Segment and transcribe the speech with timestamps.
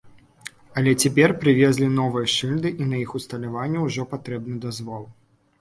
[0.79, 5.07] Але цяпер прывезлі новыя шыльды, і на іх усталяванне ўжо патрэбны дазвол.